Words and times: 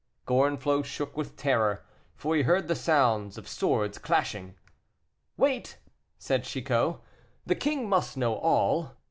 Gorenflot 0.25 0.83
shook 0.85 1.15
with 1.15 1.35
terror, 1.35 1.85
for 2.15 2.35
he 2.35 2.41
heard 2.41 2.67
the 2.67 2.73
sounds 2.75 3.37
of 3.37 3.47
swords 3.47 3.99
clashing. 3.99 4.55
"Wait," 5.37 5.77
said 6.17 6.43
Chicot, 6.43 6.95
"the 7.45 7.53
king 7.53 7.87
must 7.87 8.17
know 8.17 8.33
all." 8.33 8.93